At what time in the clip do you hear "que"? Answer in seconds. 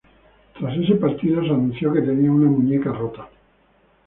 1.93-2.01